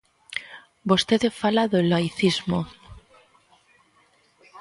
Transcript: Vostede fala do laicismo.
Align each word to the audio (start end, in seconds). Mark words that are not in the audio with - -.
Vostede 0.89 1.29
fala 1.41 1.63
do 1.73 1.79
laicismo. 1.91 2.59